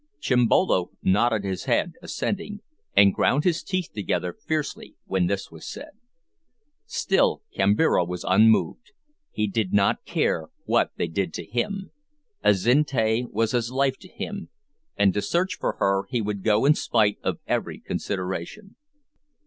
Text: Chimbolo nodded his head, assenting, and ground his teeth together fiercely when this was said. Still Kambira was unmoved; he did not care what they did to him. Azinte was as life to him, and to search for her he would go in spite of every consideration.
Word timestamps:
Chimbolo 0.19 0.89
nodded 1.03 1.43
his 1.43 1.65
head, 1.65 1.93
assenting, 2.01 2.61
and 2.97 3.13
ground 3.13 3.43
his 3.43 3.61
teeth 3.61 3.91
together 3.93 4.33
fiercely 4.33 4.95
when 5.05 5.27
this 5.27 5.51
was 5.51 5.71
said. 5.71 5.91
Still 6.87 7.43
Kambira 7.55 8.03
was 8.03 8.25
unmoved; 8.27 8.93
he 9.29 9.45
did 9.45 9.73
not 9.73 10.03
care 10.03 10.47
what 10.65 10.89
they 10.97 11.05
did 11.07 11.35
to 11.35 11.45
him. 11.45 11.91
Azinte 12.43 13.27
was 13.29 13.53
as 13.53 13.69
life 13.71 13.97
to 13.99 14.07
him, 14.07 14.49
and 14.97 15.13
to 15.13 15.21
search 15.21 15.59
for 15.59 15.73
her 15.73 16.05
he 16.09 16.19
would 16.19 16.41
go 16.41 16.65
in 16.65 16.73
spite 16.73 17.19
of 17.21 17.37
every 17.45 17.77
consideration. 17.79 18.75